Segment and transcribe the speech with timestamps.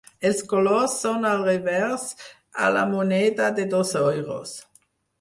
[0.27, 2.07] Els colors són al revers
[2.69, 4.61] a la moneda de dos euros.